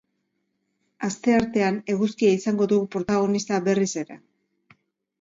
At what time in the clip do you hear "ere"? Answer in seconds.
4.07-4.23